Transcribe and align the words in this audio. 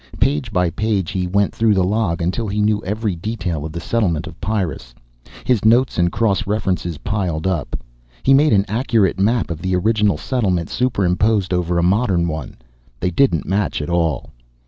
Page 0.19 0.51
by 0.51 0.71
page 0.71 1.11
he 1.11 1.27
went 1.27 1.53
through 1.53 1.75
the 1.75 1.83
log, 1.83 2.23
until 2.23 2.47
he 2.47 2.59
knew 2.59 2.81
every 2.83 3.15
detail 3.15 3.63
of 3.63 3.71
the 3.71 3.79
settlement 3.79 4.25
of 4.25 4.41
Pyrrus. 4.41 4.95
His 5.43 5.63
notes 5.63 5.99
and 5.99 6.11
cross 6.11 6.47
references 6.47 6.97
piled 6.97 7.45
up. 7.45 7.75
He 8.23 8.33
made 8.33 8.51
an 8.51 8.65
accurate 8.67 9.19
map 9.19 9.51
of 9.51 9.61
the 9.61 9.75
original 9.75 10.17
settlement, 10.17 10.71
superimposed 10.71 11.53
over 11.53 11.77
a 11.77 11.83
modern 11.83 12.27
one. 12.27 12.57
They 12.99 13.11
didn't 13.11 13.45
match 13.45 13.79
at 13.79 13.91
all. 13.91 14.31